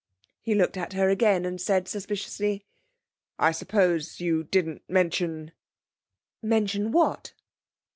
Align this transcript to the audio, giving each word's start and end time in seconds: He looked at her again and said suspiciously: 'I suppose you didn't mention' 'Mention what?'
He 0.41 0.55
looked 0.55 0.77
at 0.77 0.93
her 0.93 1.09
again 1.09 1.45
and 1.45 1.61
said 1.61 1.87
suspiciously: 1.87 2.65
'I 3.37 3.51
suppose 3.51 4.19
you 4.19 4.43
didn't 4.43 4.81
mention' 4.89 5.51
'Mention 6.41 6.91
what?' 6.91 7.35